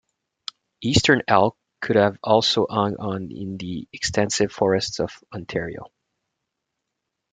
Eastern 0.81 1.21
elk 1.27 1.55
could 1.79 1.95
have 1.95 2.17
also 2.23 2.65
hung 2.67 2.95
on 2.95 3.31
in 3.31 3.57
the 3.59 3.87
extensive 3.93 4.51
forests 4.51 4.99
of 4.99 5.11
Ontario. 5.31 5.91